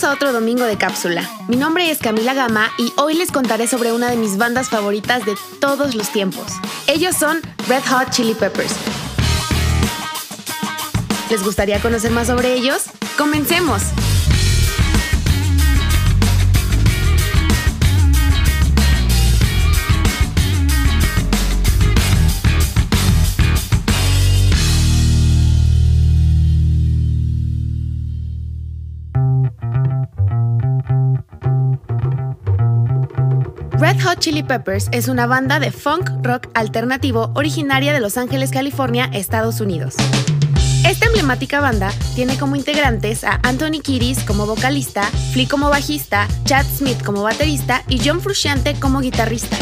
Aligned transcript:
A 0.00 0.12
otro 0.12 0.32
domingo 0.32 0.62
de 0.62 0.78
cápsula. 0.78 1.28
Mi 1.48 1.56
nombre 1.56 1.90
es 1.90 1.98
Camila 1.98 2.32
Gama 2.32 2.70
y 2.78 2.92
hoy 2.96 3.14
les 3.14 3.32
contaré 3.32 3.66
sobre 3.66 3.92
una 3.92 4.08
de 4.08 4.16
mis 4.16 4.36
bandas 4.36 4.68
favoritas 4.68 5.26
de 5.26 5.34
todos 5.60 5.96
los 5.96 6.10
tiempos. 6.10 6.52
Ellos 6.86 7.16
son 7.16 7.40
Red 7.66 7.82
Hot 7.90 8.10
Chili 8.10 8.34
Peppers. 8.34 8.72
¿Les 11.30 11.42
gustaría 11.42 11.80
conocer 11.80 12.12
más 12.12 12.28
sobre 12.28 12.54
ellos? 12.54 12.84
¡Comencemos! 13.16 13.82
Red 33.80 34.00
Hot 34.02 34.18
Chili 34.18 34.42
Peppers 34.42 34.88
es 34.90 35.06
una 35.06 35.28
banda 35.28 35.60
de 35.60 35.70
funk 35.70 36.10
rock 36.22 36.48
alternativo 36.54 37.30
originaria 37.36 37.92
de 37.92 38.00
Los 38.00 38.16
Ángeles, 38.16 38.50
California, 38.50 39.08
Estados 39.12 39.60
Unidos. 39.60 39.94
Esta 40.84 41.06
emblemática 41.06 41.60
banda 41.60 41.92
tiene 42.16 42.36
como 42.36 42.56
integrantes 42.56 43.22
a 43.22 43.38
Anthony 43.44 43.80
Kiris 43.80 44.24
como 44.24 44.46
vocalista, 44.46 45.04
Flea 45.32 45.46
como 45.48 45.70
bajista, 45.70 46.26
Chad 46.44 46.66
Smith 46.66 47.04
como 47.04 47.22
baterista 47.22 47.84
y 47.88 48.00
John 48.04 48.20
Frusciante 48.20 48.74
como 48.80 48.98
guitarrista. 48.98 49.56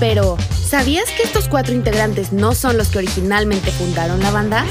Pero, 0.00 0.36
¿sabías 0.66 1.08
que 1.12 1.22
estos 1.22 1.48
cuatro 1.48 1.72
integrantes 1.72 2.32
no 2.32 2.52
son 2.56 2.76
los 2.76 2.88
que 2.88 2.98
originalmente 2.98 3.70
fundaron 3.70 4.18
la 4.20 4.32
banda? 4.32 4.64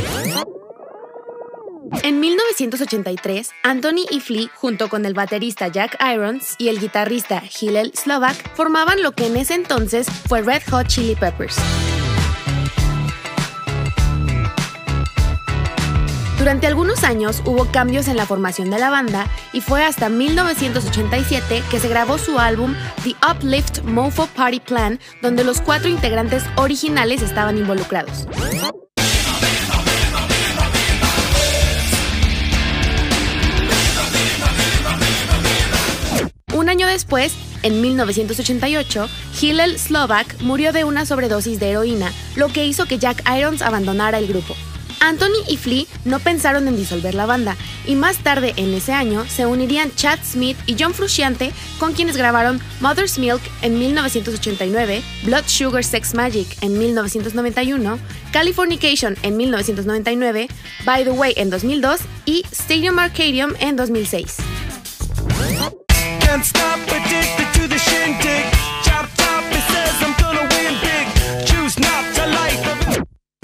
En 2.03 2.19
1983, 2.19 3.51
Anthony 3.63 4.05
y 4.11 4.19
Flea, 4.19 4.49
junto 4.55 4.89
con 4.89 5.05
el 5.05 5.13
baterista 5.13 5.69
Jack 5.69 5.97
Irons 6.03 6.55
y 6.57 6.67
el 6.67 6.81
guitarrista 6.81 7.41
Hillel 7.41 7.93
Slovak, 7.95 8.53
formaban 8.55 9.01
lo 9.01 9.13
que 9.13 9.27
en 9.27 9.37
ese 9.37 9.53
entonces 9.53 10.07
fue 10.27 10.41
Red 10.41 10.63
Hot 10.69 10.87
Chili 10.87 11.15
Peppers. 11.15 11.55
Durante 16.37 16.67
algunos 16.67 17.05
años 17.05 17.41
hubo 17.45 17.71
cambios 17.71 18.09
en 18.09 18.17
la 18.17 18.25
formación 18.25 18.69
de 18.69 18.79
la 18.79 18.89
banda 18.89 19.29
y 19.53 19.61
fue 19.61 19.85
hasta 19.85 20.09
1987 20.09 21.63
que 21.71 21.79
se 21.79 21.87
grabó 21.87 22.17
su 22.17 22.37
álbum 22.37 22.75
The 23.05 23.15
Uplift 23.31 23.81
Mofo 23.83 24.27
Party 24.27 24.59
Plan, 24.59 24.99
donde 25.21 25.45
los 25.45 25.61
cuatro 25.61 25.87
integrantes 25.87 26.43
originales 26.57 27.21
estaban 27.21 27.57
involucrados. 27.57 28.27
Después, 36.93 37.33
en 37.63 37.81
1988, 37.81 39.09
Hillel 39.41 39.77
Slovak 39.77 40.39
murió 40.41 40.71
de 40.71 40.83
una 40.83 41.05
sobredosis 41.05 41.59
de 41.59 41.71
heroína, 41.71 42.11
lo 42.35 42.47
que 42.47 42.65
hizo 42.65 42.85
que 42.85 42.99
Jack 42.99 43.23
Irons 43.37 43.61
abandonara 43.61 44.19
el 44.19 44.27
grupo. 44.27 44.55
Anthony 45.03 45.43
y 45.49 45.57
Flea 45.57 45.83
no 46.05 46.19
pensaron 46.19 46.67
en 46.67 46.77
disolver 46.77 47.13
la 47.13 47.25
banda, 47.25 47.57
y 47.85 47.95
más 47.95 48.17
tarde 48.19 48.53
en 48.55 48.73
ese 48.73 48.93
año 48.93 49.25
se 49.27 49.45
unirían 49.45 49.93
Chad 49.95 50.19
Smith 50.23 50.57
y 50.65 50.77
John 50.79 50.93
Frusciante, 50.93 51.51
con 51.77 51.93
quienes 51.93 52.15
grabaron 52.15 52.61
Mother's 52.79 53.19
Milk 53.19 53.41
en 53.61 53.77
1989, 53.77 55.03
Blood 55.23 55.43
Sugar 55.47 55.83
Sex 55.83 56.13
Magic 56.13 56.47
en 56.61 56.77
1991, 56.79 57.99
Californication 58.31 59.17
en 59.23 59.35
1999, 59.35 60.47
By 60.85 61.03
the 61.03 61.11
Way 61.11 61.33
en 61.35 61.49
2002 61.49 61.99
y 62.25 62.45
Stadium 62.51 62.97
Arcadium 62.99 63.53
en 63.59 63.75
2006. 63.75 64.52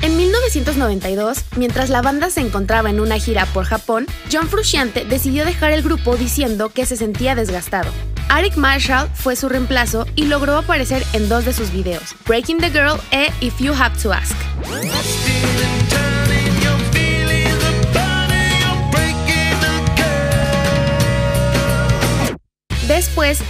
En 0.02 0.18
1992, 0.18 1.46
mientras 1.58 1.90
la 1.90 2.02
banda 2.02 2.30
se 2.30 2.42
encontraba 2.42 2.90
en 2.90 3.00
una 3.00 3.20
gira 3.20 3.46
por 3.48 3.66
Japón, 3.66 4.06
John 4.32 4.48
Frusciante 4.48 5.06
decidió 5.06 5.46
dejar 5.46 5.72
el 5.72 5.82
grupo 5.82 6.18
diciendo 6.18 6.70
que 6.70 6.86
se 6.86 6.98
sentía 6.98 7.36
desgastado. 7.36 7.90
Eric 8.38 8.58
Marshall 8.58 9.10
fue 9.14 9.36
su 9.36 9.50
reemplazo 9.50 10.06
y 10.16 10.26
logró 10.26 10.58
aparecer 10.58 11.04
en 11.14 11.30
dos 11.30 11.46
de 11.46 11.54
sus 11.54 11.72
videos, 11.72 12.16
Breaking 12.28 12.60
the 12.60 12.70
Girl 12.70 13.00
e 13.12 13.30
If 13.42 13.60
You 13.60 13.74
Have 13.74 13.98
to 14.02 14.14
Ask. 14.14 14.36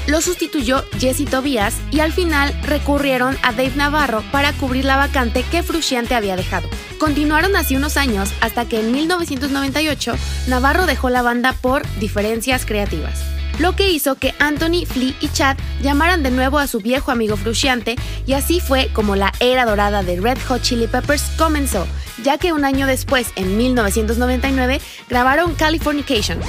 Lo 0.09 0.22
sustituyó 0.22 0.84
Jesse 1.00 1.25
Tobias 1.30 1.75
y 1.92 2.00
al 2.00 2.12
final 2.12 2.53
recurrieron 2.64 3.38
a 3.44 3.52
Dave 3.52 3.74
Navarro 3.75 4.24
para 4.31 4.53
cubrir 4.53 4.86
la 4.86 4.97
vacante 4.97 5.44
que 5.52 5.64
Frusciante 5.64 6.16
había 6.16 6.36
dejado. 6.36 6.68
Continuaron 6.97 7.56
así 7.56 7.75
unos 7.75 7.96
años 7.96 8.31
hasta 8.42 8.68
que 8.68 8.80
en 8.80 8.92
1998 8.92 10.16
Navarro 10.47 10.86
dejó 10.86 11.09
la 11.09 11.22
banda 11.22 11.53
por 11.53 11.88
diferencias 12.00 12.66
creativas 12.66 13.20
lo 13.59 13.75
que 13.75 13.90
hizo 13.90 14.16
que 14.16 14.34
Anthony, 14.40 14.86
Flea 14.88 15.14
y 15.20 15.28
Chad 15.30 15.58
llamaran 15.81 16.24
de 16.24 16.31
nuevo 16.31 16.59
a 16.59 16.68
su 16.68 16.80
viejo 16.80 17.12
amigo 17.12 17.36
Frusciante 17.36 17.96
y 18.26 18.34
así 18.34 18.59
fue 18.59 18.90
como 18.94 19.16
la 19.16 19.34
era 19.40 19.66
dorada 19.66 20.02
de 20.02 20.20
Red 20.20 20.38
Hot 20.47 20.62
Chili 20.62 20.88
Peppers 20.88 21.24
comenzó, 21.38 21.86
ya 22.24 22.38
que 22.38 22.53
un 22.53 22.64
año 22.64 22.88
después, 22.88 23.28
en 23.36 23.58
1999, 23.58 24.80
grabaron 25.09 25.56
Californication. 25.56 26.40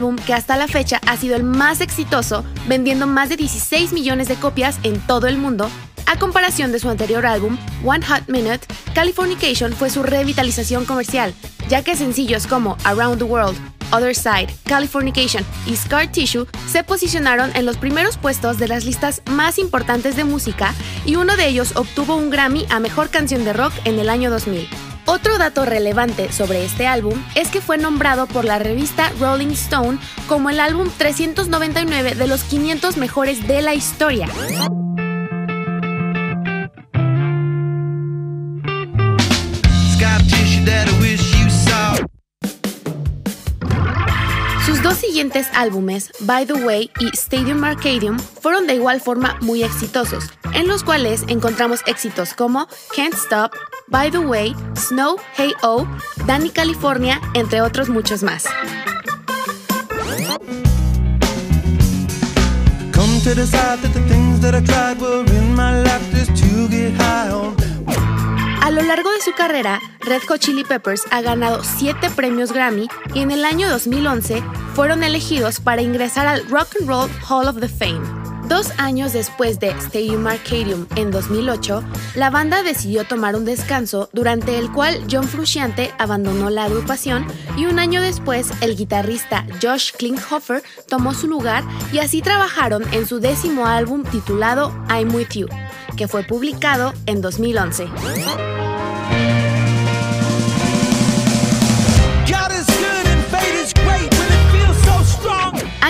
Álbum 0.00 0.16
que 0.16 0.32
hasta 0.32 0.56
la 0.56 0.66
fecha 0.66 0.98
ha 1.06 1.18
sido 1.18 1.36
el 1.36 1.42
más 1.42 1.82
exitoso, 1.82 2.42
vendiendo 2.66 3.06
más 3.06 3.28
de 3.28 3.36
16 3.36 3.92
millones 3.92 4.28
de 4.28 4.36
copias 4.36 4.78
en 4.82 4.98
todo 4.98 5.26
el 5.26 5.36
mundo. 5.36 5.68
A 6.06 6.18
comparación 6.18 6.72
de 6.72 6.78
su 6.78 6.88
anterior 6.88 7.26
álbum, 7.26 7.58
One 7.84 8.04
Hot 8.06 8.26
Minute, 8.28 8.66
Californication 8.94 9.74
fue 9.74 9.90
su 9.90 10.02
revitalización 10.02 10.86
comercial, 10.86 11.34
ya 11.68 11.84
que 11.84 11.96
sencillos 11.96 12.46
como 12.46 12.78
Around 12.84 13.18
the 13.18 13.24
World, 13.24 13.58
Other 13.92 14.14
Side, 14.14 14.48
Californication 14.64 15.44
y 15.66 15.76
Scar 15.76 16.10
Tissue 16.10 16.46
se 16.66 16.82
posicionaron 16.82 17.54
en 17.54 17.66
los 17.66 17.76
primeros 17.76 18.16
puestos 18.16 18.56
de 18.56 18.68
las 18.68 18.86
listas 18.86 19.20
más 19.30 19.58
importantes 19.58 20.16
de 20.16 20.24
música 20.24 20.72
y 21.04 21.16
uno 21.16 21.36
de 21.36 21.46
ellos 21.46 21.76
obtuvo 21.76 22.16
un 22.16 22.30
Grammy 22.30 22.64
a 22.70 22.80
Mejor 22.80 23.10
Canción 23.10 23.44
de 23.44 23.52
Rock 23.52 23.74
en 23.84 23.98
el 23.98 24.08
año 24.08 24.30
2000. 24.30 24.89
Otro 25.10 25.38
dato 25.38 25.64
relevante 25.64 26.30
sobre 26.30 26.64
este 26.64 26.86
álbum 26.86 27.20
es 27.34 27.48
que 27.48 27.60
fue 27.60 27.76
nombrado 27.76 28.28
por 28.28 28.44
la 28.44 28.60
revista 28.60 29.10
Rolling 29.18 29.48
Stone 29.48 29.98
como 30.28 30.50
el 30.50 30.60
álbum 30.60 30.88
399 30.96 32.14
de 32.14 32.26
los 32.28 32.44
500 32.44 32.96
mejores 32.96 33.48
de 33.48 33.60
la 33.60 33.74
historia. 33.74 34.28
Sus 44.64 44.80
dos 44.80 44.96
siguientes 44.96 45.48
álbumes, 45.54 46.12
By 46.20 46.46
the 46.46 46.52
Way 46.52 46.92
y 47.00 47.08
Stadium 47.08 47.64
Arcadium, 47.64 48.20
fueron 48.20 48.68
de 48.68 48.76
igual 48.76 49.00
forma 49.00 49.36
muy 49.40 49.64
exitosos, 49.64 50.30
en 50.54 50.68
los 50.68 50.84
cuales 50.84 51.24
encontramos 51.26 51.80
éxitos 51.86 52.34
como 52.34 52.68
Can't 52.94 53.14
Stop, 53.14 53.50
By 53.90 54.08
the 54.08 54.20
Way, 54.20 54.54
Snow, 54.76 55.16
Hey 55.36 55.52
Oh, 55.64 55.84
Danny 56.24 56.50
California, 56.50 57.20
entre 57.34 57.60
otros 57.60 57.88
muchos 57.88 58.22
más. 58.22 58.44
A 68.62 68.70
lo 68.70 68.82
largo 68.82 69.10
de 69.10 69.20
su 69.22 69.32
carrera, 69.32 69.80
Red 70.00 70.22
Hot 70.28 70.38
Chili 70.38 70.62
Peppers 70.62 71.02
ha 71.10 71.20
ganado 71.20 71.64
7 71.64 72.10
premios 72.10 72.52
Grammy 72.52 72.88
y 73.12 73.20
en 73.22 73.32
el 73.32 73.44
año 73.44 73.68
2011 73.68 74.44
fueron 74.76 75.02
elegidos 75.02 75.58
para 75.58 75.82
ingresar 75.82 76.28
al 76.28 76.48
Rock 76.48 76.76
and 76.78 76.88
Roll 76.88 77.10
Hall 77.28 77.48
of 77.48 77.58
the 77.58 77.68
Fame. 77.68 78.19
Dos 78.50 78.72
años 78.78 79.12
después 79.12 79.60
de 79.60 79.68
Stadium 79.68 80.26
Arcadium 80.26 80.88
en 80.96 81.12
2008, 81.12 81.84
la 82.16 82.30
banda 82.30 82.64
decidió 82.64 83.04
tomar 83.04 83.36
un 83.36 83.44
descanso 83.44 84.10
durante 84.12 84.58
el 84.58 84.72
cual 84.72 85.04
John 85.08 85.22
Frusciante 85.22 85.92
abandonó 85.98 86.50
la 86.50 86.64
agrupación 86.64 87.28
y 87.56 87.66
un 87.66 87.78
año 87.78 88.02
después 88.02 88.50
el 88.60 88.74
guitarrista 88.76 89.46
Josh 89.62 89.92
Klinghoffer 89.92 90.64
tomó 90.88 91.14
su 91.14 91.28
lugar 91.28 91.62
y 91.92 91.98
así 91.98 92.22
trabajaron 92.22 92.82
en 92.92 93.06
su 93.06 93.20
décimo 93.20 93.66
álbum 93.66 94.02
titulado 94.02 94.74
I'm 94.88 95.14
With 95.14 95.28
You, 95.34 95.46
que 95.96 96.08
fue 96.08 96.24
publicado 96.24 96.92
en 97.06 97.20
2011. 97.20 97.86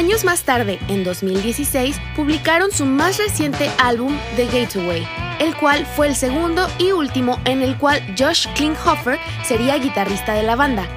Años 0.00 0.24
más 0.24 0.44
tarde, 0.44 0.78
en 0.88 1.04
2016, 1.04 1.94
publicaron 2.16 2.72
su 2.72 2.86
más 2.86 3.18
reciente 3.18 3.70
álbum, 3.78 4.16
The 4.34 4.46
Gateway, 4.46 5.06
el 5.40 5.54
cual 5.58 5.84
fue 5.84 6.08
el 6.08 6.16
segundo 6.16 6.66
y 6.78 6.92
último 6.92 7.38
en 7.44 7.60
el 7.60 7.76
cual 7.76 8.00
Josh 8.18 8.46
Klinghoffer 8.54 9.18
sería 9.44 9.76
guitarrista 9.76 10.32
de 10.32 10.42
la 10.42 10.56
banda. 10.56 10.88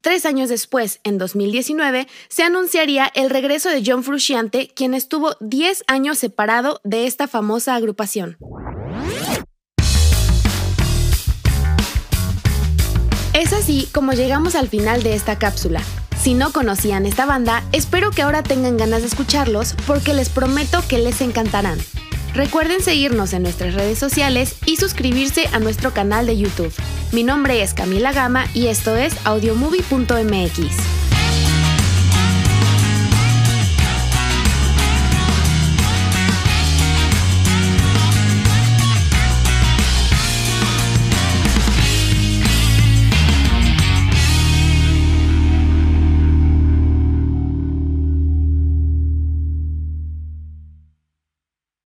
Tres 0.00 0.24
años 0.26 0.48
después, 0.48 1.00
en 1.02 1.18
2019, 1.18 2.06
se 2.28 2.44
anunciaría 2.44 3.10
el 3.14 3.30
regreso 3.30 3.68
de 3.68 3.82
John 3.84 4.04
Frusciante, 4.04 4.68
quien 4.68 4.94
estuvo 4.94 5.34
10 5.40 5.82
años 5.88 6.18
separado 6.18 6.80
de 6.84 7.06
esta 7.06 7.26
famosa 7.26 7.74
agrupación. 7.74 8.38
Es 13.50 13.64
así 13.64 13.88
como 13.92 14.12
llegamos 14.12 14.54
al 14.54 14.68
final 14.68 15.02
de 15.02 15.14
esta 15.14 15.36
cápsula. 15.36 15.82
Si 16.16 16.34
no 16.34 16.52
conocían 16.52 17.04
esta 17.04 17.26
banda, 17.26 17.64
espero 17.72 18.12
que 18.12 18.22
ahora 18.22 18.44
tengan 18.44 18.76
ganas 18.76 19.00
de 19.00 19.08
escucharlos 19.08 19.74
porque 19.88 20.14
les 20.14 20.28
prometo 20.28 20.84
que 20.88 20.98
les 20.98 21.20
encantarán. 21.20 21.76
Recuerden 22.32 22.80
seguirnos 22.80 23.32
en 23.32 23.42
nuestras 23.42 23.74
redes 23.74 23.98
sociales 23.98 24.54
y 24.66 24.76
suscribirse 24.76 25.48
a 25.52 25.58
nuestro 25.58 25.92
canal 25.92 26.26
de 26.26 26.38
YouTube. 26.38 26.72
Mi 27.10 27.24
nombre 27.24 27.60
es 27.60 27.74
Camila 27.74 28.12
Gama 28.12 28.46
y 28.54 28.68
esto 28.68 28.94
es 28.94 29.14
audiomovie.mx. 29.24 30.99